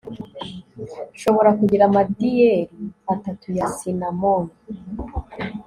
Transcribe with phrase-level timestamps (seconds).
[1.15, 2.79] nshobora kugira amadiyeri
[3.13, 4.43] atatu ya cinnamon